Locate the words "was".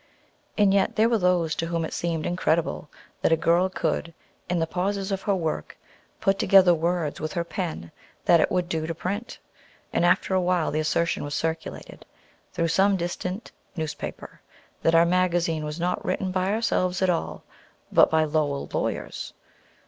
11.23-11.35, 15.63-15.79